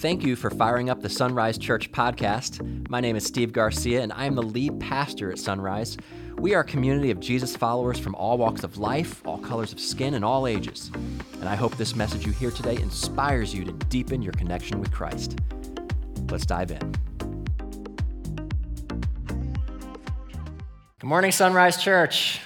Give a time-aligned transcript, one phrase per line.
[0.00, 2.88] Thank you for firing up the Sunrise Church podcast.
[2.88, 5.98] My name is Steve Garcia, and I am the lead pastor at Sunrise.
[6.38, 9.78] We are a community of Jesus followers from all walks of life, all colors of
[9.78, 10.90] skin, and all ages.
[11.34, 14.90] And I hope this message you hear today inspires you to deepen your connection with
[14.90, 15.38] Christ.
[16.30, 16.94] Let's dive in.
[20.98, 22.40] Good morning, Sunrise Church.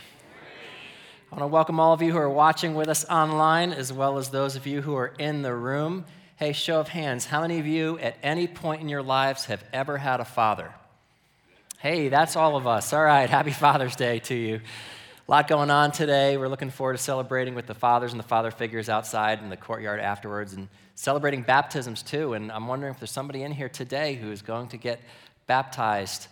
[1.31, 4.19] I want to welcome all of you who are watching with us online, as well
[4.19, 6.05] as those of you who are in the room.
[6.37, 9.63] Hey, show of hands, how many of you at any point in your lives have
[9.73, 10.75] ever had a father?
[11.79, 12.93] Hey, that's all of us.
[12.93, 14.57] All right, happy Father's Day to you.
[14.57, 16.37] A lot going on today.
[16.37, 19.57] We're looking forward to celebrating with the fathers and the father figures outside in the
[19.57, 20.67] courtyard afterwards and
[20.97, 22.33] celebrating baptisms too.
[22.33, 25.01] And I'm wondering if there's somebody in here today who is going to get
[25.47, 26.27] baptized.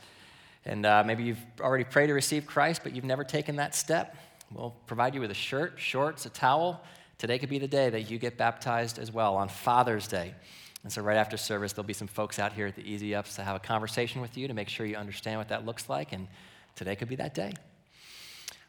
[0.64, 4.16] And uh, maybe you've already prayed to receive Christ, but you've never taken that step.
[4.50, 6.82] We'll provide you with a shirt, shorts, a towel.
[7.22, 10.34] Today could be the day that you get baptized as well on Father's Day.
[10.82, 13.36] And so, right after service, there'll be some folks out here at the Easy Ups
[13.36, 16.12] to have a conversation with you to make sure you understand what that looks like.
[16.12, 16.26] And
[16.74, 17.52] today could be that day.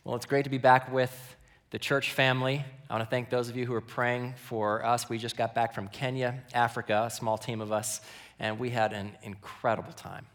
[0.03, 1.35] Well, it's great to be back with
[1.71, 2.63] the church family.
[2.91, 5.09] I want to thank those of you who are praying for us.
[5.09, 8.01] We just got back from Kenya, Africa, a small team of us,
[8.37, 10.27] and we had an incredible time.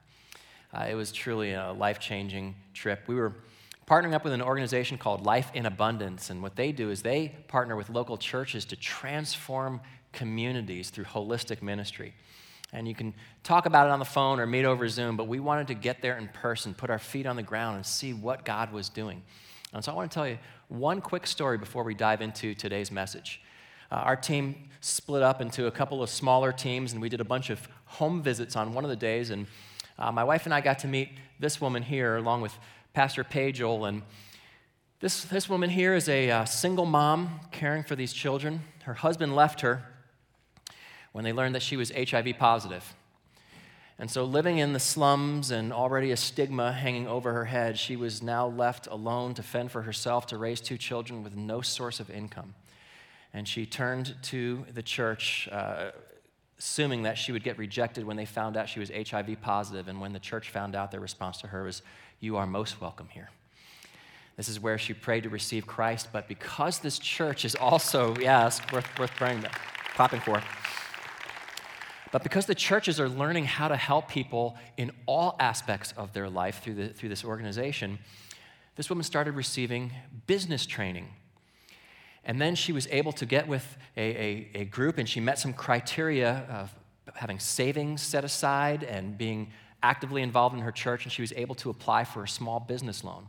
[0.75, 3.05] Uh, it was truly a life changing trip.
[3.07, 3.37] We were
[3.89, 6.29] partnering up with an organization called Life in Abundance.
[6.29, 9.81] And what they do is they partner with local churches to transform
[10.13, 12.13] communities through holistic ministry.
[12.73, 13.15] And you can
[13.45, 16.03] talk about it on the phone or meet over Zoom, but we wanted to get
[16.03, 19.23] there in person, put our feet on the ground, and see what God was doing.
[19.73, 22.93] And so I want to tell you one quick story before we dive into today's
[22.93, 23.41] message.
[23.91, 27.25] Uh, our team split up into a couple of smaller teams, and we did a
[27.25, 29.31] bunch of home visits on one of the days.
[29.31, 29.47] And
[29.99, 31.09] uh, my wife and I got to meet
[31.41, 32.53] this woman here, along with
[32.99, 33.89] Pastor Pagel.
[33.89, 34.03] And
[34.99, 38.63] this, this woman here is a uh, single mom caring for these children.
[38.83, 39.85] Her husband left her
[41.13, 42.97] when they learned that she was HIV positive.
[44.01, 47.95] And so, living in the slums and already a stigma hanging over her head, she
[47.95, 52.01] was now left alone to fend for herself, to raise two children with no source
[52.01, 52.57] of income.
[53.33, 55.93] And she turned to the church, uh,
[56.59, 59.87] assuming that she would get rejected when they found out she was HIV positive.
[59.87, 61.83] And when the church found out, their response to her was,
[62.21, 63.31] you are most welcome here.
[64.37, 68.61] This is where she prayed to receive Christ, but because this church is also, yes,
[68.73, 69.45] worth, worth praying,
[69.95, 70.43] clapping for.
[72.11, 76.31] But because the churches are learning how to help people in all aspects of their
[76.31, 77.99] life through, the, through this organization,
[78.77, 79.93] this woman started receiving
[80.27, 81.09] business training.
[82.25, 85.39] And then she was able to get with a, a, a group, and she met
[85.39, 86.75] some criteria of
[87.17, 89.51] having savings set aside and being
[89.83, 93.05] actively involved in her church, and she was able to apply for a small business
[93.05, 93.29] loan.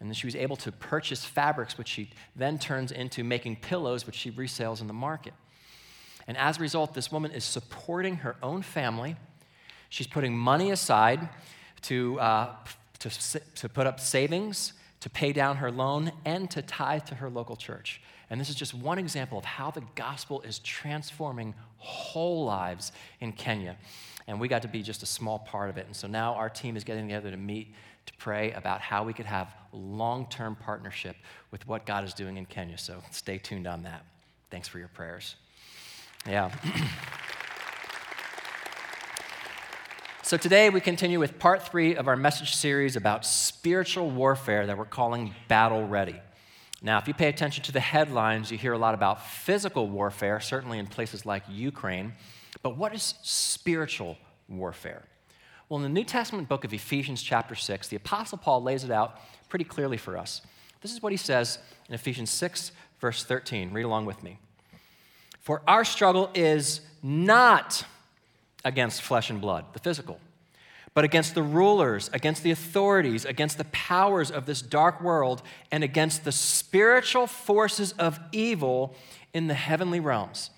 [0.00, 4.06] And then she was able to purchase fabrics, which she then turns into making pillows,
[4.06, 5.34] which she resells in the market.
[6.26, 9.16] And as a result, this woman is supporting her own family.
[9.88, 11.28] She's putting money aside
[11.82, 12.54] to, uh,
[12.98, 14.72] to, to put up savings,
[15.04, 18.00] to pay down her loan, and to tithe to her local church.
[18.30, 23.32] And this is just one example of how the gospel is transforming whole lives in
[23.32, 23.76] Kenya
[24.26, 25.86] and we got to be just a small part of it.
[25.86, 27.74] And so now our team is getting together to meet
[28.06, 31.16] to pray about how we could have long term partnership
[31.50, 32.78] with what God is doing in Kenya.
[32.78, 34.04] So stay tuned on that.
[34.50, 35.36] Thanks for your prayers.
[36.26, 36.50] Yeah.
[40.24, 44.78] so today we continue with part three of our message series about spiritual warfare that
[44.78, 46.18] we're calling Battle Ready.
[46.80, 50.40] Now, if you pay attention to the headlines, you hear a lot about physical warfare,
[50.40, 52.14] certainly in places like Ukraine.
[52.62, 54.16] But what is spiritual
[54.48, 55.02] warfare?
[55.68, 58.90] Well, in the New Testament book of Ephesians, chapter 6, the Apostle Paul lays it
[58.90, 59.20] out
[59.50, 60.40] pretty clearly for us.
[60.80, 63.74] This is what he says in Ephesians 6, verse 13.
[63.74, 64.38] Read along with me.
[65.40, 67.84] For our struggle is not
[68.64, 70.18] against flesh and blood, the physical,
[70.94, 75.82] but against the rulers, against the authorities, against the powers of this dark world, and
[75.84, 78.94] against the spiritual forces of evil
[79.32, 80.50] in the heavenly realms.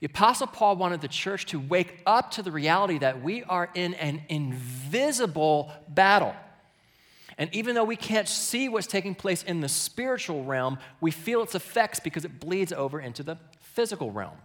[0.00, 3.68] The Apostle Paul wanted the church to wake up to the reality that we are
[3.74, 6.36] in an invisible battle.
[7.36, 11.42] And even though we can't see what's taking place in the spiritual realm, we feel
[11.42, 14.36] its effects because it bleeds over into the physical realm.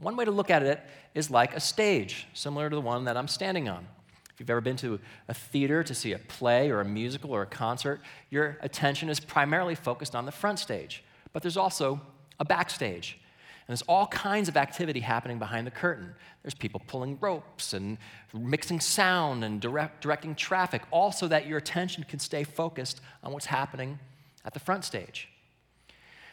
[0.00, 0.80] One way to look at it
[1.14, 3.86] is like a stage, similar to the one that I'm standing on.
[4.32, 7.42] If you've ever been to a theater to see a play or a musical or
[7.42, 8.00] a concert,
[8.30, 11.02] your attention is primarily focused on the front stage.
[11.32, 12.00] But there's also
[12.38, 13.18] a backstage.
[13.66, 16.14] And there's all kinds of activity happening behind the curtain.
[16.42, 17.98] There's people pulling ropes and
[18.32, 23.32] mixing sound and direct, directing traffic, all so that your attention can stay focused on
[23.32, 23.98] what's happening
[24.44, 25.28] at the front stage.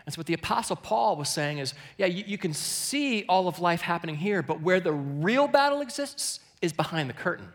[0.05, 3.47] And so, what the Apostle Paul was saying is yeah, you, you, can see all
[3.47, 7.47] of life happening here, but where the real battle exists is behind the curtain.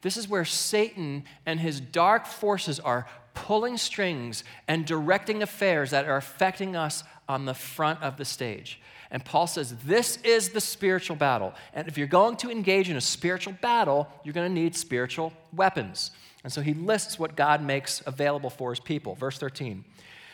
[0.00, 6.06] This is where Satan and his dark forces are pulling strings and directing affairs that
[6.06, 8.80] are affecting us on the front of the stage.
[9.12, 11.54] And Paul says, This is the spiritual battle.
[11.74, 15.32] And if you're going to engage in a spiritual battle, you're going to need spiritual
[15.52, 16.10] weapons.
[16.42, 19.14] And so he lists what God makes available for his people.
[19.14, 19.84] Verse 13.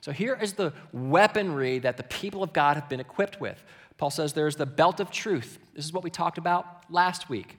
[0.00, 3.62] So here is the weaponry that the people of God have been equipped with.
[3.96, 5.58] Paul says there's the belt of truth.
[5.74, 7.56] This is what we talked about last week.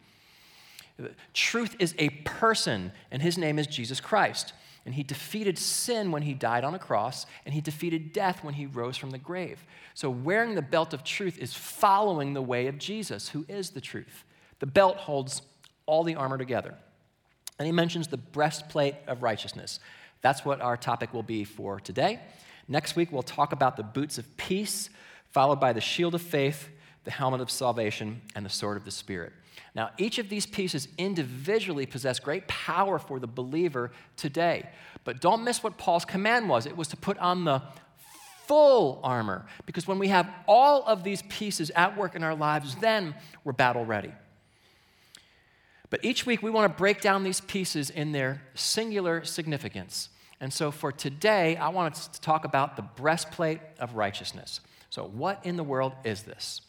[1.34, 4.54] Truth is a person, and his name is Jesus Christ.
[4.86, 8.54] And he defeated sin when he died on a cross, and he defeated death when
[8.54, 9.64] he rose from the grave.
[9.94, 13.82] So, wearing the belt of truth is following the way of Jesus, who is the
[13.82, 14.24] truth.
[14.60, 15.42] The belt holds
[15.86, 16.76] all the armor together.
[17.60, 19.80] And he mentions the breastplate of righteousness.
[20.22, 22.20] That's what our topic will be for today.
[22.68, 24.90] Next week, we'll talk about the boots of peace,
[25.32, 26.70] followed by the shield of faith,
[27.04, 29.34] the helmet of salvation, and the sword of the Spirit.
[29.76, 34.70] Now, each of these pieces individually possess great power for the believer today.
[35.04, 37.62] But don't miss what Paul's command was it was to put on the
[38.48, 42.76] full armor, because when we have all of these pieces at work in our lives,
[42.78, 43.14] then
[43.44, 44.12] we're battle ready.
[45.90, 50.10] But each week we want to break down these pieces in their singular significance.
[50.40, 54.62] And so for today, I want to talk about the breastplate of righteousness.
[54.90, 56.62] So, what in the world is this?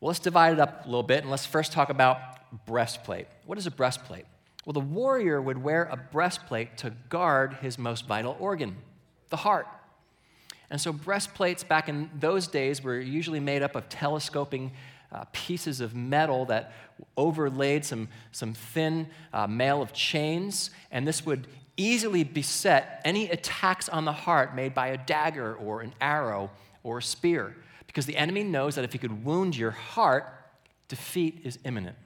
[0.00, 2.18] Well, let's divide it up a little bit and let's first talk about
[2.66, 3.26] breastplate.
[3.46, 4.24] What is a breastplate?
[4.64, 8.76] Well, the warrior would wear a breastplate to guard his most vital organ,
[9.28, 9.66] the heart.
[10.70, 14.72] And so, breastplates back in those days were usually made up of telescoping
[15.14, 16.72] uh, pieces of metal that
[17.16, 21.46] overlaid some, some thin uh, mail of chains, and this would
[21.76, 26.50] easily beset any attacks on the heart made by a dagger or an arrow
[26.82, 27.56] or a spear,
[27.86, 30.24] because the enemy knows that if he could wound your heart,
[30.88, 31.96] defeat is imminent.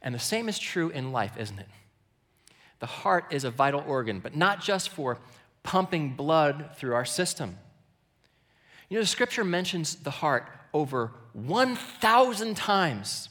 [0.00, 1.68] And the same is true in life, isn't it?
[2.80, 5.18] The heart is a vital organ, but not just for
[5.62, 7.58] pumping blood through our system.
[8.88, 13.28] You know, the scripture mentions the heart over 1,000 times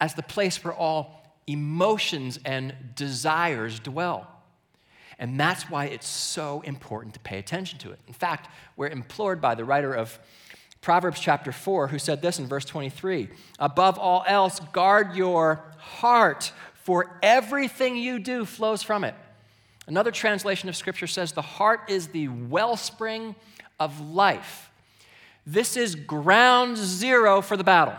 [0.00, 4.26] as the place where all emotions and desires dwell.
[5.18, 7.98] And that's why it's so important to pay attention to it.
[8.06, 10.18] In fact, we're implored by the writer of
[10.80, 13.28] Proverbs chapter 4, who said this in verse 23
[13.58, 19.14] Above all else, guard your heart, for everything you do flows from it.
[19.86, 23.34] Another translation of scripture says, The heart is the wellspring
[23.78, 24.69] of life.
[25.46, 27.94] This is ground zero for the battle.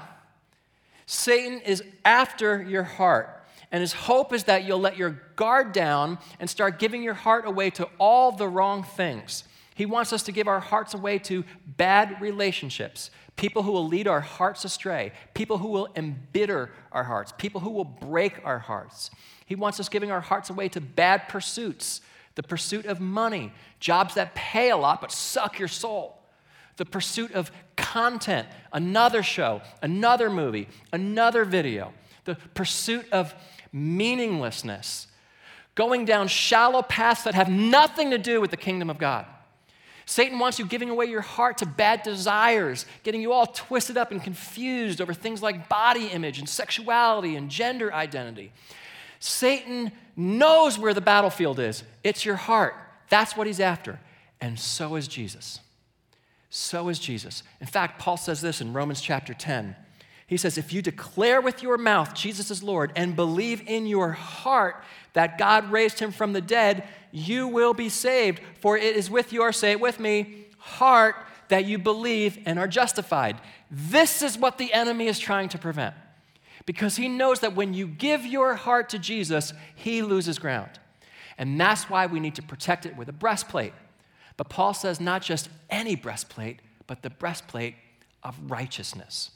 [1.06, 3.38] Satan is after your heart.
[3.72, 7.46] And his hope is that you'll let your guard down and start giving your heart
[7.46, 9.46] away to all the wrong things.
[9.76, 14.08] He wants us to give our hearts away to bad relationships, people who will lead
[14.08, 19.10] our hearts astray, people who will embitter our hearts, people who will break our hearts.
[19.46, 22.02] He wants us giving our hearts away to bad pursuits,
[22.36, 26.21] the pursuit of money, jobs that pay a lot but suck your soul
[26.82, 31.94] the pursuit of content, another show, another movie, another video,
[32.26, 33.36] the pursuit of
[33.72, 35.06] meaninglessness,
[35.76, 39.28] going down shallow paths that have nothing to do with the kingdom of God.
[40.08, 44.10] Satan wants you giving away your heart to bad desires, getting you all twisted up
[44.10, 48.52] and confused over things like body image and sexuality and gender identity.
[49.20, 52.74] Satan knows where the battlefield is it's your heart.
[53.10, 54.00] That's what he's after.
[54.42, 55.60] And so is Jesus
[56.54, 57.44] so is Jesus.
[57.62, 59.74] In fact, Paul says this in Romans chapter 10.
[60.28, 64.12] He says, If you declare with your mouth Jesus is Lord and believe in your
[64.12, 68.42] heart that God raised him from the dead, you will be saved.
[68.60, 71.16] For it is with your, say it with me, heart
[71.48, 73.40] that you believe and are justified.
[73.70, 75.96] This is what the enemy is trying to prevent.
[76.66, 80.72] Because he knows that when you give your heart to Jesus, he loses ground.
[81.38, 83.74] And that's why we need to protect it with a breastplate.
[84.42, 87.76] But Paul says not just any breastplate, but the breastplate
[88.24, 89.30] of righteousness.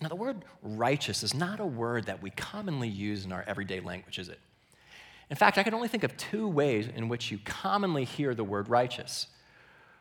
[0.00, 3.78] Now, the word righteous is not a word that we commonly use in our everyday
[3.78, 4.40] language, is it?
[5.30, 8.42] In fact, I can only think of two ways in which you commonly hear the
[8.42, 9.28] word righteous.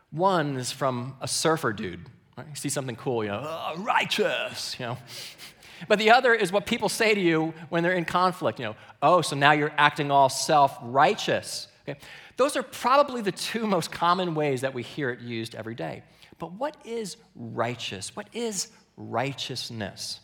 [0.10, 2.08] One is from a surfer dude.
[2.36, 2.48] Right?
[2.50, 4.98] You see something cool, you know, oh, righteous, you know.
[5.88, 8.76] But the other is what people say to you when they're in conflict, you know,
[9.04, 11.68] oh, so now you're acting all self righteous.
[11.88, 12.00] Okay?
[12.40, 16.04] Those are probably the two most common ways that we hear it used every day.
[16.38, 18.16] But what is righteous?
[18.16, 20.22] What is righteousness?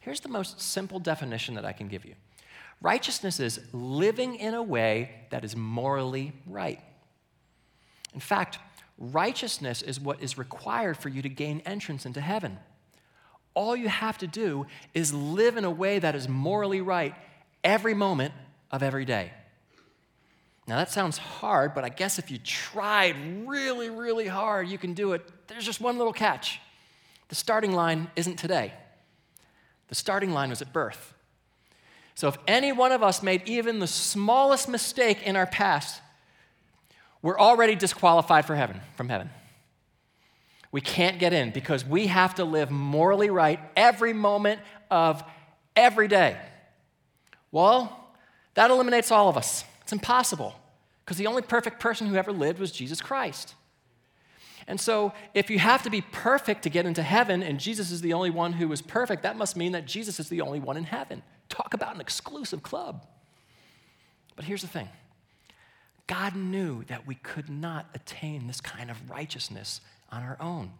[0.00, 2.16] Here's the most simple definition that I can give you
[2.82, 6.82] righteousness is living in a way that is morally right.
[8.12, 8.58] In fact,
[8.98, 12.58] righteousness is what is required for you to gain entrance into heaven.
[13.54, 17.14] All you have to do is live in a way that is morally right
[17.64, 18.34] every moment
[18.70, 19.32] of every day.
[20.66, 23.16] Now, that sounds hard, but I guess if you tried
[23.46, 25.22] really, really hard, you can do it.
[25.46, 26.60] There's just one little catch
[27.28, 28.72] the starting line isn't today,
[29.88, 31.14] the starting line was at birth.
[32.14, 36.00] So, if any one of us made even the smallest mistake in our past,
[37.22, 39.30] we're already disqualified for heaven, from heaven.
[40.70, 45.24] We can't get in because we have to live morally right every moment of
[45.74, 46.36] every day.
[47.50, 48.12] Well,
[48.54, 49.64] that eliminates all of us.
[49.94, 50.56] Impossible
[51.04, 53.54] because the only perfect person who ever lived was Jesus Christ.
[54.66, 58.00] And so, if you have to be perfect to get into heaven and Jesus is
[58.00, 60.76] the only one who is perfect, that must mean that Jesus is the only one
[60.76, 61.22] in heaven.
[61.48, 63.06] Talk about an exclusive club.
[64.34, 64.88] But here's the thing
[66.08, 70.72] God knew that we could not attain this kind of righteousness on our own,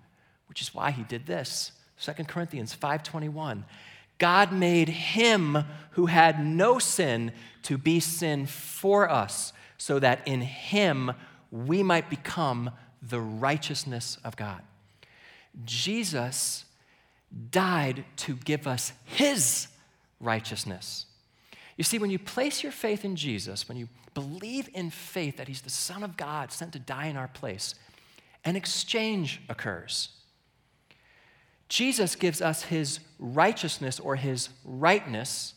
[0.48, 1.70] which is why he did this.
[2.00, 3.64] 2 Corinthians 5:21
[4.18, 5.58] God made him
[5.92, 11.12] who had no sin to be sin for us, so that in him
[11.50, 12.70] we might become
[13.02, 14.62] the righteousness of God.
[15.64, 16.64] Jesus
[17.50, 19.68] died to give us his
[20.20, 21.06] righteousness.
[21.76, 25.48] You see, when you place your faith in Jesus, when you believe in faith that
[25.48, 27.74] he's the Son of God sent to die in our place,
[28.44, 30.10] an exchange occurs.
[31.68, 35.54] Jesus gives us his righteousness or his rightness,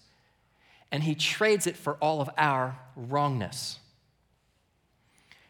[0.92, 3.80] and he trades it for all of our wrongness.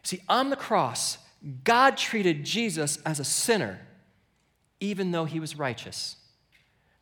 [0.02, 1.18] See, on the cross,
[1.64, 3.80] God treated Jesus as a sinner,
[4.80, 6.16] even though he was righteous,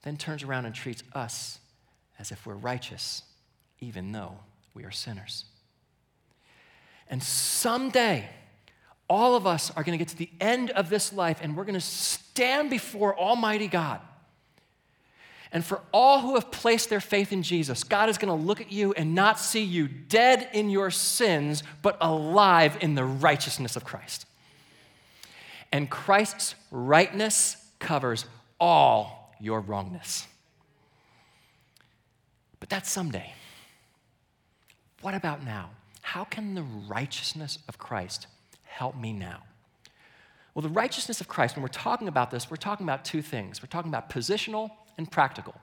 [0.02, 1.58] then turns around and treats us
[2.18, 3.22] as if we're righteous,
[3.80, 4.38] even though
[4.74, 5.44] we are sinners.
[7.08, 8.28] And someday,
[9.08, 11.64] all of us are going to get to the end of this life and we're
[11.64, 14.00] going to stand before Almighty God.
[15.52, 18.60] And for all who have placed their faith in Jesus, God is going to look
[18.60, 23.76] at you and not see you dead in your sins, but alive in the righteousness
[23.76, 24.26] of Christ.
[25.72, 28.26] And Christ's rightness covers
[28.58, 30.26] all your wrongness.
[32.58, 33.32] But that's someday.
[35.00, 35.70] What about now?
[36.02, 38.26] How can the righteousness of Christ
[38.76, 39.42] help me now?
[40.54, 43.62] Well, the righteousness of Christ, when we're talking about this, we're talking about two things.
[43.62, 45.54] We're talking about positional and practical.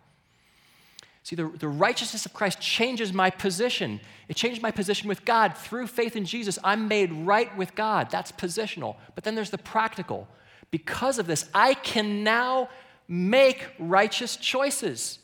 [1.24, 4.02] See, the, the righteousness of Christ changes my position.
[4.28, 5.56] It changes my position with God.
[5.56, 8.10] Through faith in Jesus, I'm made right with God.
[8.12, 8.98] That's positional.
[9.16, 10.28] But then there's the practical.
[10.70, 12.70] Because of this, I can now
[13.08, 15.20] make righteous choices.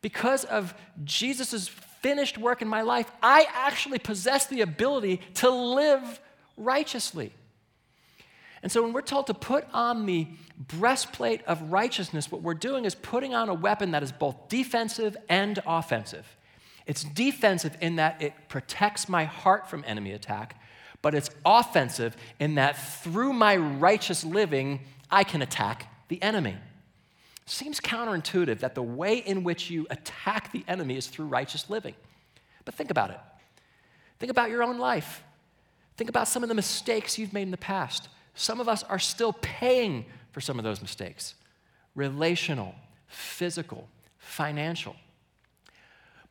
[0.00, 0.74] Because of
[1.04, 6.20] Jesus' finished work in my life, I actually possess the ability to live
[6.56, 7.32] righteously.
[8.62, 10.26] And so when we're told to put on the
[10.78, 15.16] breastplate of righteousness, what we're doing is putting on a weapon that is both defensive
[15.28, 16.26] and offensive.
[16.86, 20.60] It's defensive in that it protects my heart from enemy attack,
[21.02, 24.80] but it's offensive in that through my righteous living,
[25.10, 26.56] I can attack the enemy.
[27.46, 31.94] Seems counterintuitive that the way in which you attack the enemy is through righteous living.
[32.64, 33.20] But think about it.
[34.18, 35.22] Think about your own life.
[35.96, 38.08] Think about some of the mistakes you've made in the past.
[38.34, 41.34] Some of us are still paying for some of those mistakes
[41.94, 42.74] relational,
[43.06, 44.96] physical, financial.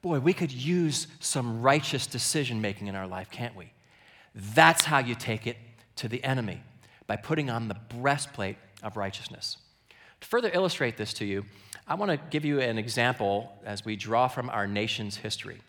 [0.02, 3.72] Boy, we could use some righteous decision making in our life, can't we?
[4.36, 5.56] That's how you take it
[5.96, 6.62] to the enemy
[7.08, 9.58] by putting on the breastplate of righteousness.
[10.20, 11.46] To further illustrate this to you,
[11.88, 15.62] I want to give you an example as we draw from our nation's history.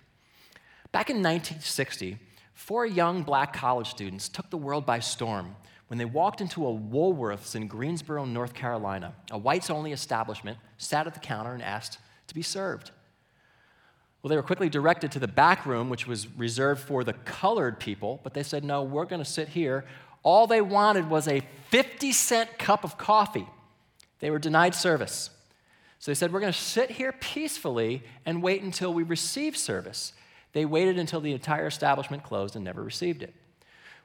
[0.91, 2.19] Back in 1960,
[2.55, 5.57] four young black college students took the world by storm
[5.89, 9.15] when they walked into a Woolworths in Greensboro, North Carolina.
[9.31, 12.91] A whites only establishment, sat at the counter, and asked to be served.
[14.23, 17.79] Well, they were quickly directed to the back room, which was reserved for the colored
[17.79, 19.85] people, but they said, no, we're going to sit here.
[20.23, 23.47] All they wanted was a 50 cent cup of coffee.
[24.21, 25.29] They were denied service.
[26.05, 30.13] So they said, We're going to sit here peacefully and wait until we receive service.
[30.55, 33.35] They waited until the entire establishment closed and never received it.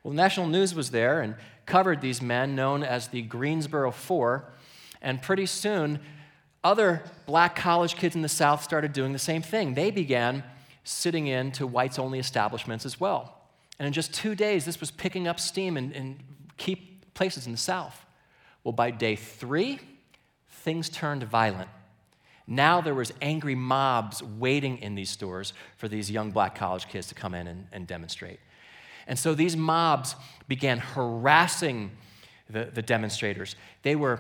[0.04, 4.52] Well, national news was there and covered these men known as the Greensboro Four,
[5.02, 6.00] and pretty soon,
[6.64, 9.76] other black college kids in the South started doing the same thing.
[9.76, 10.44] They began
[10.84, 13.36] sitting in to whites only establishments as well.
[13.78, 16.20] And in just two days, this was picking up steam in, in
[16.58, 16.76] key
[17.14, 18.06] places in the South.
[18.64, 19.80] Well, by day three,
[20.50, 21.70] things turned violent.
[22.50, 27.08] Now there was angry mobs waiting in these stores for these young black college kids
[27.08, 28.40] to come in and, and demonstrate.
[29.06, 30.16] And so these mobs
[30.48, 31.92] began harassing
[32.50, 33.56] the, the demonstrators.
[33.84, 34.20] They were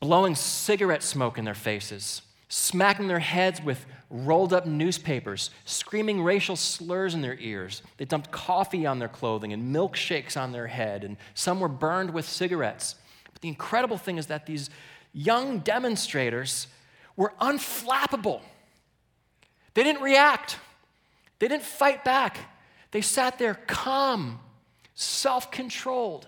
[0.00, 6.56] blowing cigarette smoke in their faces, smacking their heads with rolled up newspapers, screaming racial
[6.56, 7.82] slurs in their ears.
[7.98, 12.14] They dumped coffee on their clothing and milkshakes on their head, and some were burned
[12.14, 12.94] with cigarettes.
[13.30, 14.70] But the incredible thing is that these
[15.12, 16.68] young demonstrators
[17.18, 18.40] were unflappable.
[19.74, 20.56] They didn't react,
[21.38, 22.38] they didn't fight back.
[22.90, 24.40] They sat there calm,
[24.94, 26.26] self controlled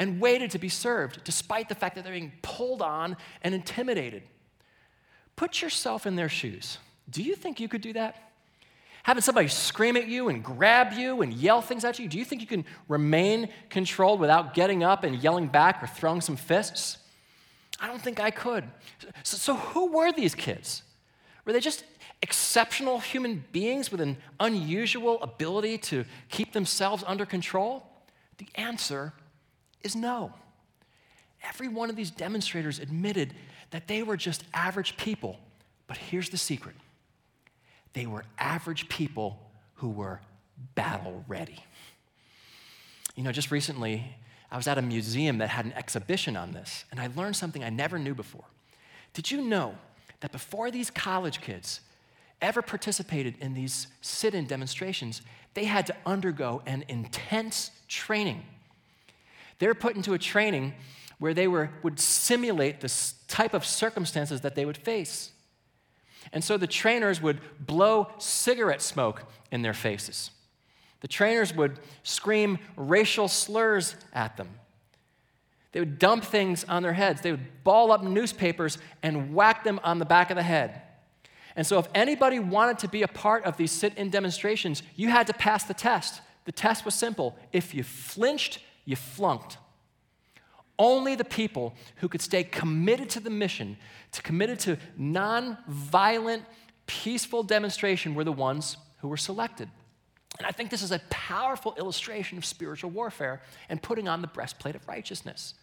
[0.00, 4.24] and waited to be served, despite the fact that they're being pulled on and intimidated.
[5.36, 6.78] Put yourself in their shoes.
[7.08, 8.32] Do you think you could do that?
[9.04, 12.24] Having somebody scream at you and grab you and yell things at you, do you
[12.24, 16.98] think you can remain controlled without getting up and yelling back or throwing some fists?
[17.82, 18.64] I don't think I could.
[19.24, 20.84] So, so who were these kids?
[21.44, 21.84] Were they just
[22.22, 27.84] exceptional human beings with an unusual ability to keep themselves under control?
[28.38, 29.12] The answer
[29.82, 30.32] is no.
[31.42, 33.34] Every one of these demonstrators admitted
[33.70, 35.40] that they were just average people.
[35.88, 36.76] But here's the secret
[37.94, 39.38] they were average people
[39.74, 40.20] who were
[40.76, 41.58] battle ready.
[43.16, 44.16] You know, just recently,
[44.52, 47.64] I was at a museum that had an exhibition on this, and I learned something
[47.64, 48.44] I never knew before.
[49.14, 49.74] Did you know
[50.20, 51.80] that before these college kids
[52.40, 55.22] ever participated in these sit in demonstrations,
[55.54, 58.44] they had to undergo an intense training
[59.62, 60.74] they were put into a training
[61.20, 62.92] where they were, would simulate the
[63.28, 65.30] type of circumstances that they would face.
[66.32, 69.22] And so the trainers would blow cigarette smoke
[69.52, 70.32] in their faces.
[71.02, 74.48] The trainers would scream racial slurs at them.
[75.72, 77.20] They would dump things on their heads.
[77.20, 80.80] They would ball up newspapers and whack them on the back of the head.
[81.56, 85.08] And so, if anybody wanted to be a part of these sit in demonstrations, you
[85.08, 86.22] had to pass the test.
[86.44, 87.36] The test was simple.
[87.52, 89.58] If you flinched, you flunked.
[90.78, 93.76] Only the people who could stay committed to the mission,
[94.12, 96.44] to committed to non-violent,
[96.86, 99.68] peaceful demonstration were the ones who were selected.
[100.38, 104.28] And I think this is a powerful illustration of spiritual warfare and putting on the
[104.28, 105.54] breastplate of righteousness.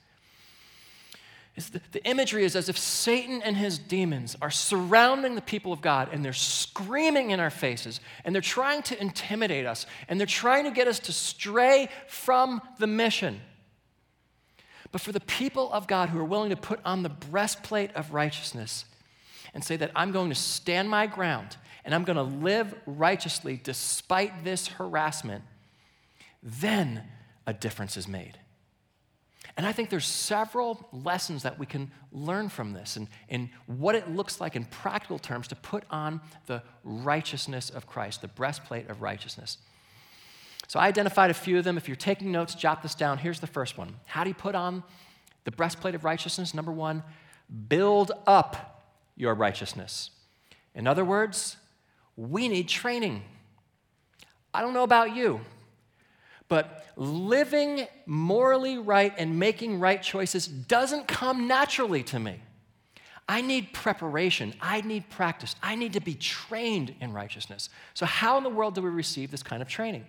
[1.92, 6.10] The, imagery is as if Satan and his demons are surrounding the people of God
[6.12, 10.64] and they're screaming in our faces and they're trying to intimidate us and they're trying
[10.66, 13.42] to get us to stray from the mission.
[14.92, 18.14] But for the people of God who are willing to put on the breastplate of
[18.14, 18.86] righteousness
[19.54, 23.60] and say that I'm going to stand my ground and I'm going to live righteously
[23.62, 25.44] despite this harassment,
[26.44, 27.04] then
[27.46, 28.38] a difference is made.
[29.58, 33.96] And I think there's several lessons that we can learn from this and, and what
[33.96, 38.90] it looks like in practical terms to put on the righteousness of Christ, the breastplate
[38.90, 39.58] of righteousness.
[40.68, 41.78] So I identified a few of them.
[41.78, 43.18] If you're taking notes, jot this down.
[43.18, 44.84] Here's the first one How do you put on
[45.44, 46.54] the breastplate of righteousness?
[46.54, 47.04] Number one,
[47.68, 50.12] build up your righteousness.
[50.76, 51.58] In other words,
[52.20, 53.24] we need training.
[54.54, 55.40] I don't know about you,
[56.50, 62.42] but living morally right and making right choices doesn't come naturally to me.
[63.30, 64.54] I need preparation.
[64.60, 65.56] I need practice.
[65.64, 67.70] I need to be trained in righteousness.
[67.94, 70.06] So, how in the world do we receive this kind of training?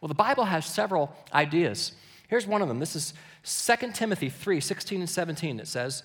[0.00, 1.92] Well, the Bible has several ideas.
[2.28, 2.78] Here's one of them.
[2.78, 5.58] This is 2 Timothy 3 16 and 17.
[5.58, 6.04] It says,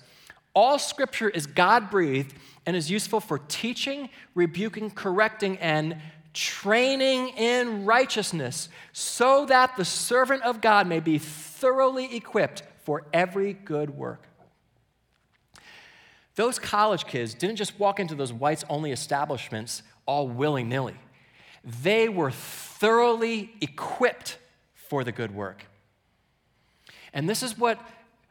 [0.52, 2.34] All scripture is God breathed
[2.66, 5.96] and is useful for teaching, rebuking, correcting, and
[6.32, 13.52] training in righteousness, so that the servant of God may be thoroughly equipped for every
[13.52, 14.26] good work.
[16.34, 20.96] Those college kids didn't just walk into those whites only establishments all willy nilly,
[21.64, 24.36] they were thoroughly equipped
[24.74, 25.64] for the good work.
[27.14, 27.78] And this is what,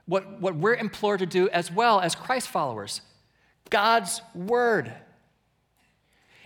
[0.06, 3.02] what, what we're implored to do as well as Christ followers
[3.74, 4.94] God's Word.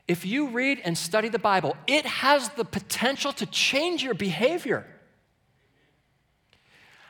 [0.07, 4.87] If you read and study the Bible, it has the potential to change your behavior.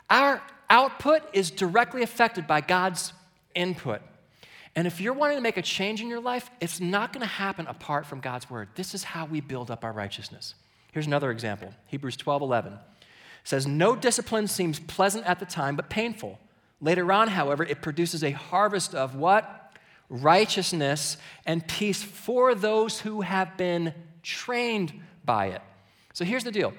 [0.10, 3.14] Our output is directly affected by God's
[3.54, 4.02] input.
[4.76, 7.28] And if you're wanting to make a change in your life, it's not going to
[7.28, 8.70] happen apart from God's word.
[8.74, 10.56] This is how we build up our righteousness.
[10.92, 12.74] Here's another example Hebrews 12 11.
[13.44, 16.40] says, No discipline seems pleasant at the time, but painful.
[16.82, 19.67] Later on, however, it produces a harvest of what?
[20.10, 23.94] Righteousness and peace for those who have been
[24.24, 24.94] trained
[25.26, 25.62] by it.
[26.14, 26.74] So here's the deal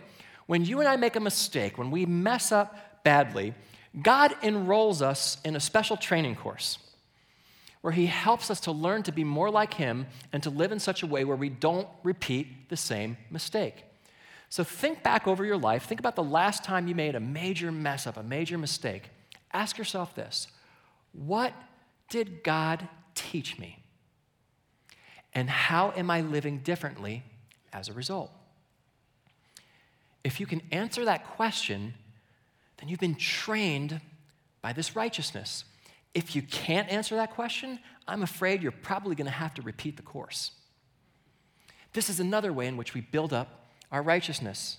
[0.47, 3.55] when you and I make a mistake, when we mess up badly,
[4.03, 6.79] God enrolls us in a special training course
[7.81, 10.79] where He helps us to learn to be more like Him and to live in
[10.79, 13.85] such a way where we don't repeat the same mistake.
[14.49, 15.85] So think back over your life.
[15.85, 19.11] Think about the last time you made a major mess up, a major mistake.
[19.53, 20.49] Ask yourself this
[21.13, 21.53] What
[22.09, 22.89] did God
[23.19, 23.83] teach me?
[25.35, 27.23] And how am I living differently
[27.73, 28.31] as a result?
[30.25, 31.95] If you can answer that question,
[32.79, 34.01] then you've been trained
[34.63, 35.65] by this righteousness.
[36.15, 39.97] If you can't answer that question, I'm afraid you're probably going to have to repeat
[39.97, 40.53] the course.
[41.93, 44.79] This is another way in which we build up our righteousness.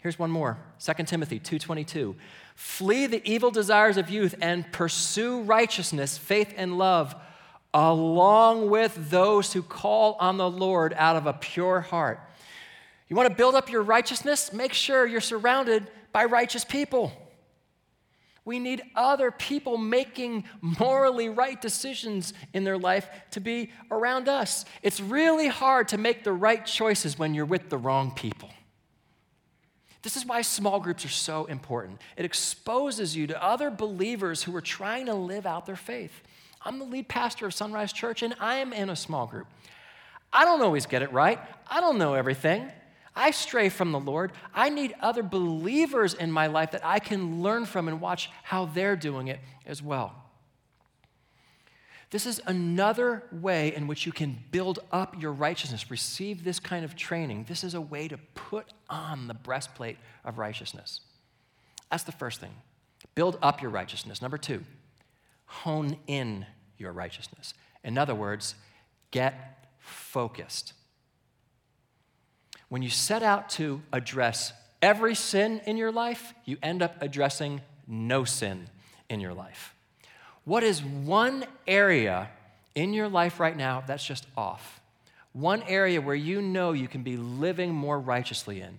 [0.00, 0.58] Here's one more.
[0.78, 2.16] 2 Timothy 2:22.
[2.54, 7.14] Flee the evil desires of youth and pursue righteousness, faith and love,
[7.72, 12.20] along with those who call on the Lord out of a pure heart.
[13.08, 14.52] You want to build up your righteousness?
[14.52, 17.12] Make sure you're surrounded by righteous people.
[18.44, 24.64] We need other people making morally right decisions in their life to be around us.
[24.82, 28.50] It's really hard to make the right choices when you're with the wrong people.
[30.02, 32.00] This is why small groups are so important.
[32.16, 36.22] It exposes you to other believers who are trying to live out their faith.
[36.62, 39.46] I'm the lead pastor of Sunrise Church, and I am in a small group.
[40.32, 42.70] I don't always get it right, I don't know everything.
[43.14, 44.30] I stray from the Lord.
[44.54, 48.66] I need other believers in my life that I can learn from and watch how
[48.66, 50.14] they're doing it as well.
[52.10, 56.84] This is another way in which you can build up your righteousness, receive this kind
[56.84, 57.46] of training.
[57.48, 61.00] This is a way to put on the breastplate of righteousness.
[61.90, 62.54] That's the first thing.
[63.14, 64.20] Build up your righteousness.
[64.22, 64.64] Number two,
[65.50, 66.46] hone in
[66.78, 67.54] your righteousness.
[67.82, 68.54] In other words,
[69.10, 70.74] get focused.
[72.68, 77.62] When you set out to address every sin in your life, you end up addressing
[77.88, 78.68] no sin
[79.08, 79.74] in your life.
[80.44, 82.30] What is one area
[82.76, 84.80] in your life right now that's just off?
[85.32, 88.78] One area where you know you can be living more righteously in.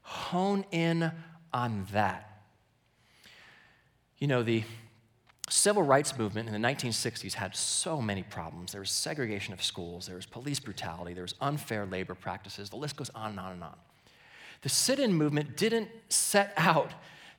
[0.00, 1.12] Hone in
[1.52, 2.40] on that.
[4.18, 4.64] You know, the
[5.48, 8.72] civil rights movement in the 1960s had so many problems.
[8.72, 12.70] There was segregation of schools, there was police brutality, there was unfair labor practices.
[12.70, 13.76] The list goes on and on and on.
[14.62, 16.92] The sit in movement didn't set out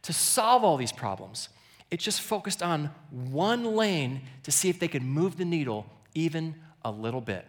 [0.03, 1.49] to solve all these problems.
[1.89, 6.55] It just focused on one lane to see if they could move the needle even
[6.83, 7.45] a little bit.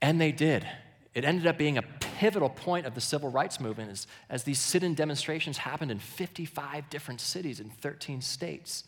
[0.00, 0.66] And they did.
[1.14, 1.82] It ended up being a
[2.24, 5.98] pivotal point of the civil rights movement is as these sit in demonstrations happened in
[5.98, 8.84] 55 different cities in 13 states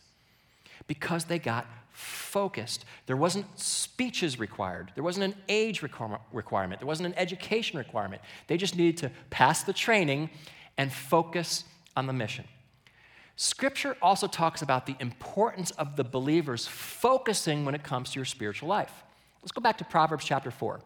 [0.86, 2.86] because they got focused.
[3.04, 8.22] There wasn't speeches required, there wasn't an age requirement, there wasn't an education requirement.
[8.46, 10.30] They just needed to pass the training
[10.78, 12.46] and focus on the mission.
[13.36, 18.24] Scripture also talks about the importance of the believers focusing when it comes to your
[18.24, 19.04] spiritual life.
[19.42, 20.80] Let's go back to Proverbs chapter 4.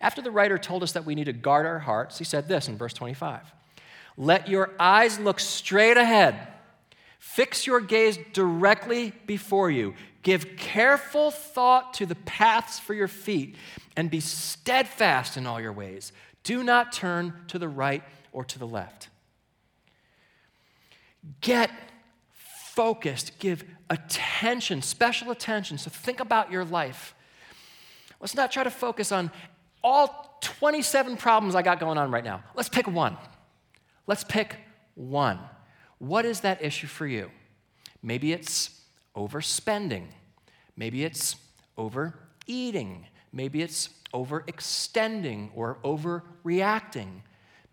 [0.00, 2.68] After the writer told us that we need to guard our hearts, he said this
[2.68, 3.42] in verse 25
[4.16, 6.48] Let your eyes look straight ahead,
[7.18, 13.56] fix your gaze directly before you, give careful thought to the paths for your feet,
[13.96, 16.12] and be steadfast in all your ways.
[16.42, 19.08] Do not turn to the right or to the left.
[21.42, 21.70] Get
[22.32, 25.76] focused, give attention, special attention.
[25.76, 27.14] So think about your life.
[28.20, 29.30] Let's not try to focus on
[29.82, 32.42] all 27 problems I got going on right now.
[32.54, 33.16] Let's pick one.
[34.06, 34.56] Let's pick
[34.94, 35.38] one.
[35.98, 37.30] What is that issue for you?
[38.02, 38.80] Maybe it's
[39.14, 40.06] overspending.
[40.76, 41.36] Maybe it's
[41.76, 43.06] overeating.
[43.32, 47.22] Maybe it's overextending or overreacting.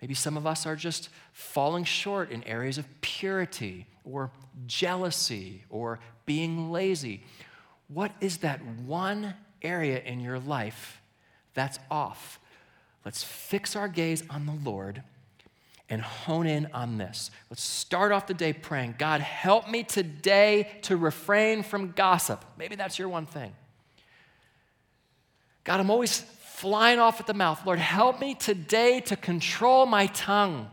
[0.02, 4.32] Maybe some of us are just falling short in areas of purity or
[4.67, 7.24] jealousy or being lazy.
[7.88, 11.02] What is that one area in your life
[11.58, 12.39] that's off.
[13.04, 15.02] Let's fix our gaze on the Lord
[15.89, 17.32] and hone in on this.
[17.50, 22.46] Let's start off the day praying God, help me today to refrain from gossip.
[22.58, 23.54] Maybe that's your one thing.
[25.63, 27.65] God, I'm always flying off at the mouth.
[27.65, 30.70] Lord, help me today to control my tongue.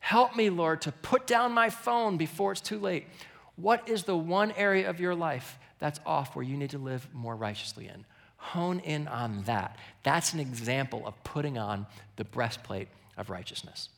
[0.00, 3.06] Help me, Lord, to put down my phone before it's too late.
[3.56, 7.08] What is the one area of your life that's off where you need to live
[7.12, 8.04] more righteously in?
[8.52, 9.76] Hone in on that.
[10.02, 13.88] That's an example of putting on the breastplate of righteousness.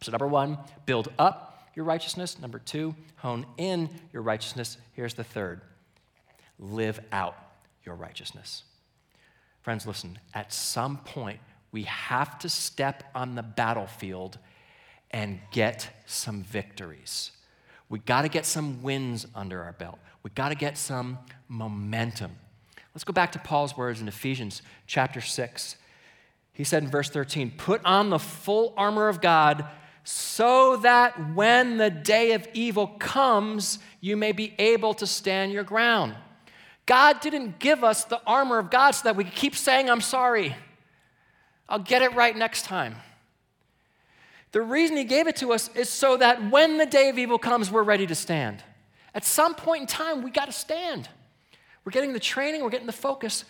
[0.00, 2.38] So, number one, build up your righteousness.
[2.38, 4.76] Number two, hone in your righteousness.
[4.92, 5.60] Here's the third
[6.58, 7.36] live out
[7.84, 8.64] your righteousness.
[9.62, 11.40] Friends, listen, at some point,
[11.72, 14.38] we have to step on the battlefield
[15.10, 17.32] and get some victories.
[17.88, 19.98] We got to get some wins under our belt.
[20.22, 22.32] We got to get some momentum.
[22.94, 25.76] Let's go back to Paul's words in Ephesians chapter 6.
[26.52, 29.64] He said in verse 13, Put on the full armor of God
[30.02, 35.64] so that when the day of evil comes, you may be able to stand your
[35.64, 36.14] ground.
[36.86, 40.00] God didn't give us the armor of God so that we could keep saying, I'm
[40.00, 40.56] sorry.
[41.68, 42.96] I'll get it right next time.
[44.52, 47.38] The reason He gave it to us is so that when the day of evil
[47.38, 48.64] comes, we're ready to stand.
[49.14, 51.08] At some point in time, we got to stand.
[51.84, 53.44] We're getting the training, we're getting the focus.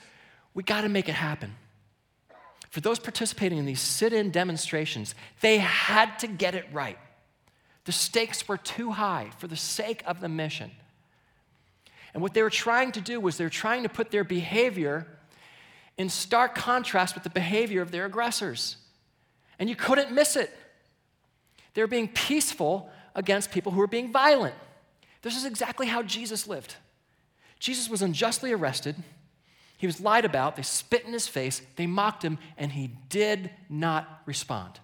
[0.55, 1.55] We got to make it happen.
[2.71, 6.99] For those participating in these sit in demonstrations, they had to get it right.
[7.85, 10.71] The stakes were too high for the sake of the mission.
[12.15, 15.07] And what they were trying to do was they were trying to put their behavior
[15.97, 18.77] in stark contrast with the behavior of their aggressors.
[19.59, 20.57] And you couldn't miss it.
[21.75, 24.55] They were being peaceful against people who were being violent.
[25.23, 26.77] This is exactly how Jesus lived.
[27.61, 28.97] Jesus was unjustly arrested.
[29.77, 30.57] He was lied about.
[30.57, 31.63] They spit in his face.
[31.77, 34.81] They mocked him, and he did not respond.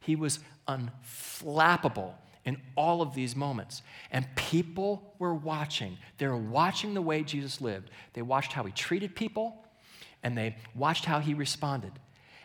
[0.00, 3.82] He was unflappable in all of these moments.
[4.10, 5.98] And people were watching.
[6.18, 7.90] They were watching the way Jesus lived.
[8.12, 9.64] They watched how he treated people,
[10.22, 11.92] and they watched how he responded.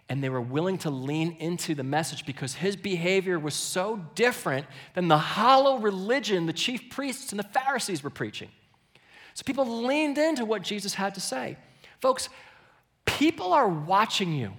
[0.09, 4.65] And they were willing to lean into the message because his behavior was so different
[4.95, 8.49] than the hollow religion the chief priests and the Pharisees were preaching.
[9.33, 11.57] So people leaned into what Jesus had to say.
[11.99, 12.29] Folks,
[13.05, 14.53] people are watching you.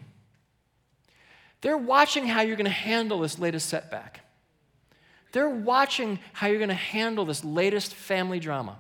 [1.60, 4.20] They're watching how you're going to handle this latest setback.
[5.32, 8.76] They're watching how you're going to handle this latest family drama.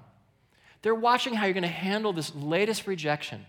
[0.82, 3.44] They're watching how you're going to handle this latest rejection.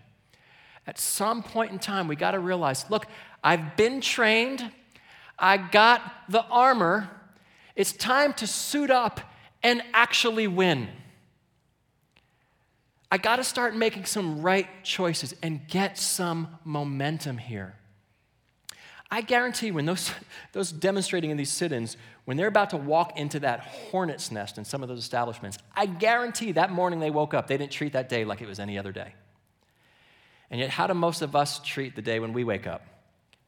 [0.86, 3.06] At some point in time, we got to realize look,
[3.42, 4.70] I've been trained,
[5.38, 7.08] I got the armor.
[7.74, 9.20] It's time to suit up
[9.62, 10.88] and actually win.
[13.12, 17.74] I got to start making some right choices and get some momentum here.
[19.10, 20.10] I guarantee when those,
[20.52, 24.56] those demonstrating in these sit ins, when they're about to walk into that hornet's nest
[24.56, 27.92] in some of those establishments, I guarantee that morning they woke up, they didn't treat
[27.92, 29.12] that day like it was any other day.
[30.50, 32.86] And yet, how do most of us treat the day when we wake up?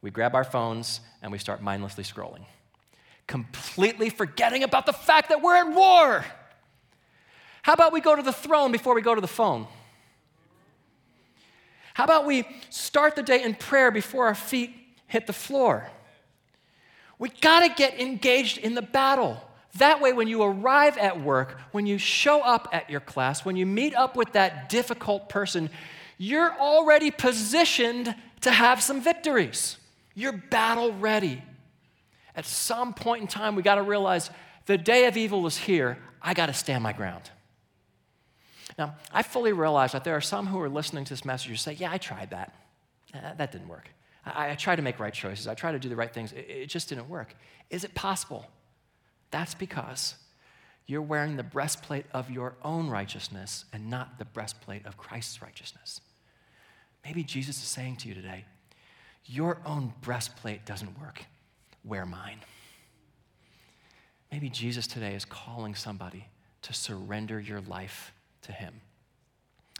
[0.03, 2.45] We grab our phones and we start mindlessly scrolling,
[3.25, 6.23] completely forgetting about the fact that we're at war.
[7.65, 9.65] How about we go to the throne before we go to the phone?
[11.95, 14.69] How about we start the day in prayer before our feet
[15.07, 15.89] hit the floor?
[17.17, 19.41] We got to get engaged in the battle.
[19.79, 23.55] That way, when you arrive at work, when you show up at your class, when
[23.55, 25.71] you meet up with that difficult person,
[26.19, 29.77] you're already positioned to have some victories.
[30.13, 31.41] You're battle ready.
[32.35, 34.29] At some point in time, we got to realize
[34.67, 35.97] the day of evil is here.
[36.21, 37.31] I got to stand my ground.
[38.77, 41.55] Now, I fully realize that there are some who are listening to this message who
[41.55, 42.53] say, Yeah, I tried that.
[43.13, 43.89] Uh, that didn't work.
[44.25, 45.47] I, I tried to make right choices.
[45.47, 46.33] I tried to do the right things.
[46.33, 47.35] It, it just didn't work.
[47.69, 48.45] Is it possible?
[49.31, 50.15] That's because
[50.87, 56.01] you're wearing the breastplate of your own righteousness and not the breastplate of Christ's righteousness.
[57.03, 58.45] Maybe Jesus is saying to you today,
[59.25, 61.23] Your own breastplate doesn't work.
[61.83, 62.39] Wear mine.
[64.31, 66.27] Maybe Jesus today is calling somebody
[66.63, 68.11] to surrender your life
[68.45, 68.81] to Him.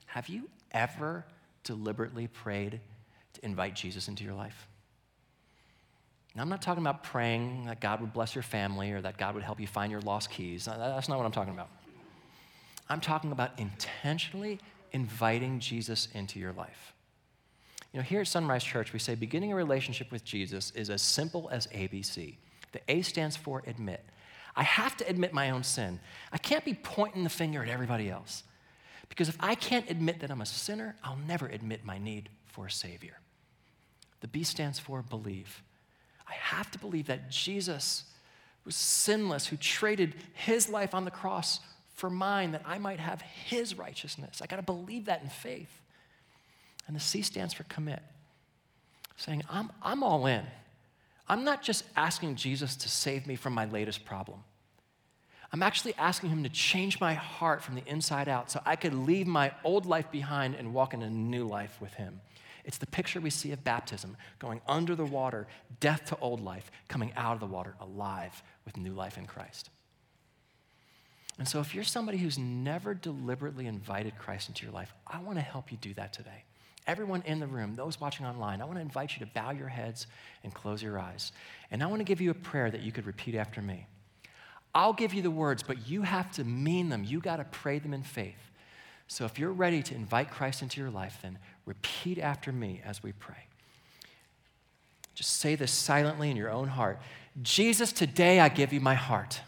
[0.06, 1.26] Have you ever
[1.64, 2.80] deliberately prayed
[3.34, 4.68] to invite Jesus into your life?
[6.36, 9.36] Now, I'm not talking about praying that God would bless your family or that God
[9.36, 10.66] would help you find your lost keys.
[10.66, 11.70] That's not what I'm talking about.
[12.90, 14.60] I'm talking about intentionally
[14.92, 16.94] inviting Jesus into your life.
[17.94, 21.02] You know, here at Sunrise Church, we say beginning a relationship with Jesus is as
[21.02, 22.36] simple as ABC.
[22.74, 24.04] The A stands for admit.
[24.56, 26.00] I have to admit my own sin.
[26.32, 28.44] I can't be pointing the finger at everybody else.
[29.10, 32.66] Because if I can't admit that I'm a sinner, I'll never admit my need for
[32.66, 33.20] a Savior.
[34.22, 35.62] The B stands for believe.
[36.28, 38.06] I have to believe that Jesus
[38.66, 41.60] was sinless, who traded his life on the cross
[41.94, 44.42] for mine, that I might have his righteousness.
[44.42, 45.82] I got to believe that in faith.
[46.88, 48.02] And the C stands for commit,
[49.18, 50.44] saying, I'm, I'm all in.
[51.28, 54.44] I'm not just asking Jesus to save me from my latest problem.
[55.56, 58.94] I'm actually asking Him to change my heart from the inside out so I could
[58.94, 62.20] leave my old life behind and walk in a new life with Him.
[62.66, 65.48] It's the picture we see of baptism going under the water,
[65.80, 69.70] death to old life, coming out of the water alive with new life in Christ.
[71.40, 75.38] And so, if you're somebody who's never deliberately invited Christ into your life, I want
[75.38, 76.44] to help you do that today.
[76.86, 79.70] Everyone in the room, those watching online, I want to invite you to bow your
[79.70, 80.06] heads
[80.44, 81.32] and close your eyes.
[81.72, 83.88] And I want to give you a prayer that you could repeat after me.
[84.76, 87.04] I'll give you the words, but you have to mean them.
[87.04, 88.52] You got to pray them in faith.
[89.08, 93.02] So if you're ready to invite Christ into your life, then repeat after me as
[93.02, 93.48] we pray.
[95.16, 97.00] Just say this silently in your own heart
[97.42, 99.42] Jesus, today I give you my heart.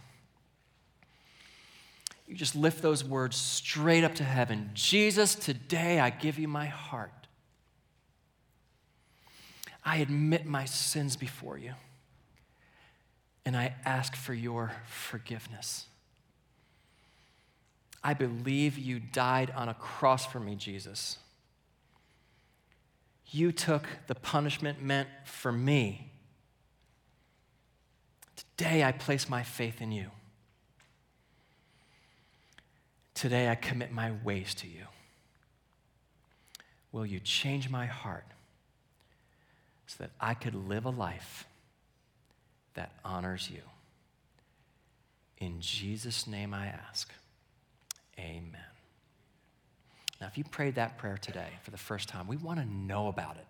[2.27, 4.71] You just lift those words straight up to heaven.
[4.73, 7.11] Jesus, today I give you my heart.
[9.85, 11.71] I admit my sins before you,
[13.47, 15.85] and I ask for your forgiveness.
[18.03, 21.17] I believe you died on a cross for me, Jesus.
[23.27, 26.11] You took the punishment meant for me.
[28.35, 30.11] Today I place my faith in you.
[33.13, 34.87] Today I commit my ways to you.
[36.91, 38.25] Will you change my heart
[39.85, 41.46] so that I could live a life
[42.77, 43.61] that honors you?
[45.37, 47.11] In Jesus' name I ask.
[48.17, 48.55] Amen.
[50.19, 53.07] Now, if you prayed that prayer today for the first time, we want to know
[53.07, 53.45] about it.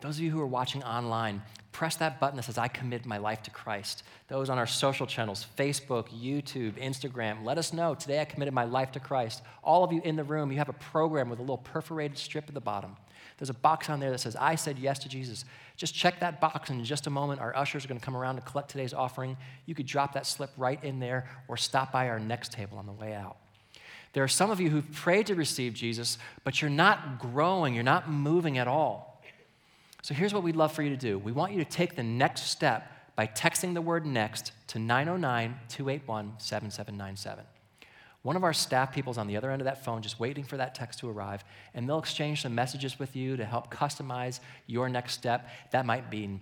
[0.00, 3.18] Those of you who are watching online, press that button that says, I commit my
[3.18, 4.04] life to Christ.
[4.28, 7.96] Those on our social channels, Facebook, YouTube, Instagram, let us know.
[7.96, 9.42] Today I committed my life to Christ.
[9.62, 12.44] All of you in the room, you have a program with a little perforated strip
[12.46, 12.96] at the bottom.
[13.38, 15.44] There's a box on there that says, I said yes to Jesus.
[15.76, 18.16] Just check that box, and in just a moment, our ushers are going to come
[18.16, 19.36] around to collect today's offering.
[19.64, 22.86] You could drop that slip right in there or stop by our next table on
[22.86, 23.36] the way out.
[24.12, 27.84] There are some of you who've prayed to receive Jesus, but you're not growing, you're
[27.84, 29.22] not moving at all.
[30.02, 32.02] So here's what we'd love for you to do we want you to take the
[32.02, 37.44] next step by texting the word next to 909 281 7797.
[38.28, 40.44] One of our staff people is on the other end of that phone just waiting
[40.44, 44.40] for that text to arrive, and they'll exchange some messages with you to help customize
[44.66, 45.48] your next step.
[45.70, 46.38] That might be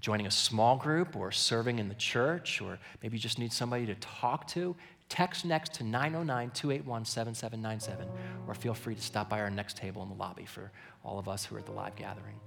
[0.00, 3.86] joining a small group or serving in the church, or maybe you just need somebody
[3.86, 4.74] to talk to.
[5.08, 8.08] Text next to 909 281 7797,
[8.48, 10.72] or feel free to stop by our next table in the lobby for
[11.04, 12.40] all of us who are at the live gathering.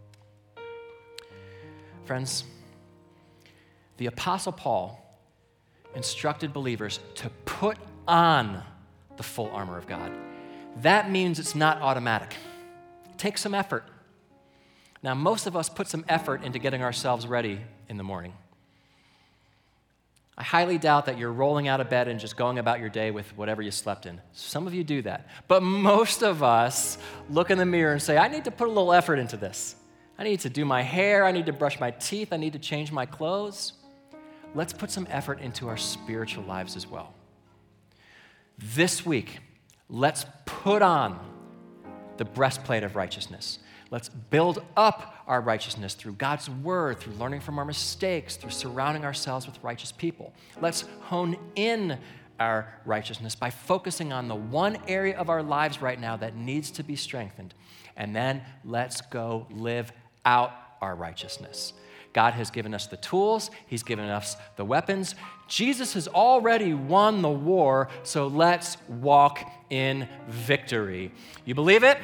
[2.03, 2.43] Friends,
[3.95, 4.99] the Apostle Paul
[5.95, 7.77] instructed believers to put
[8.09, 8.61] on
[9.17, 10.11] the full armor of God.
[10.81, 12.35] That means it's not automatic.
[13.11, 13.83] It takes some effort.
[15.01, 18.33] Now, most of us put some effort into getting ourselves ready in the morning.
[20.35, 23.11] I highly doubt that you're rolling out of bed and just going about your day
[23.11, 24.19] with whatever you slept in.
[24.31, 25.27] Some of you do that.
[25.47, 26.97] But most of us
[27.29, 29.75] look in the mirror and say, I need to put a little effort into this.
[30.17, 31.25] I need to do my hair.
[31.25, 32.33] I need to brush my teeth.
[32.33, 33.73] I need to change my clothes.
[34.55, 37.13] Let's put some effort into our spiritual lives as well.
[38.57, 39.39] This week,
[39.89, 41.19] let's put on
[42.17, 43.59] the breastplate of righteousness.
[43.91, 49.05] Let's build up our righteousness through God's word, through learning from our mistakes, through surrounding
[49.05, 50.33] ourselves with righteous people.
[50.61, 51.99] Let's hone in
[52.39, 56.71] our righteousness by focusing on the one area of our lives right now that needs
[56.71, 57.53] to be strengthened.
[57.95, 59.91] And then let's go live
[60.25, 61.73] out our righteousness.
[62.13, 65.15] God has given us the tools, He's given us the weapons.
[65.47, 71.11] Jesus has already won the war, so let's walk in victory.
[71.45, 71.97] You believe it?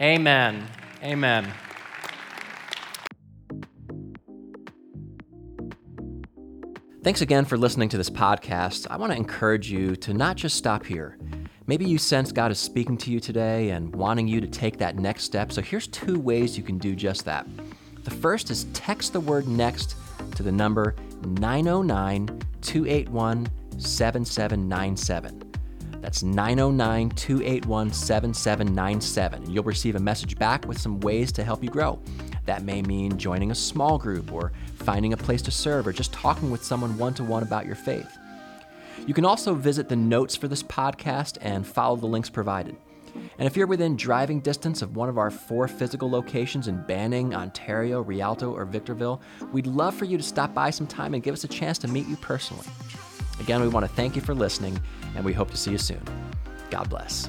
[0.00, 0.66] Amen.
[1.02, 1.52] Amen.
[7.04, 8.86] Thanks again for listening to this podcast.
[8.88, 11.18] I want to encourage you to not just stop here.
[11.66, 14.96] Maybe you sense God is speaking to you today and wanting you to take that
[14.96, 15.52] next step.
[15.52, 17.46] So here's two ways you can do just that.
[18.04, 19.96] The first is text the word next
[20.36, 22.26] to the number 909
[22.60, 25.52] 281 7797.
[26.02, 29.50] That's 909 281 7797.
[29.50, 31.98] You'll receive a message back with some ways to help you grow.
[32.44, 36.12] That may mean joining a small group or finding a place to serve or just
[36.12, 38.18] talking with someone one to one about your faith.
[39.06, 42.76] You can also visit the notes for this podcast and follow the links provided.
[43.38, 47.34] And if you're within driving distance of one of our four physical locations in Banning,
[47.34, 49.20] Ontario, Rialto, or Victorville,
[49.52, 52.06] we'd love for you to stop by sometime and give us a chance to meet
[52.06, 52.66] you personally.
[53.40, 54.78] Again, we want to thank you for listening,
[55.16, 56.02] and we hope to see you soon.
[56.70, 57.28] God bless.